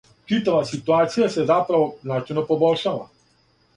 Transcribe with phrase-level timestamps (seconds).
[0.29, 3.09] Читава ситуација се заправо значајно побољшава.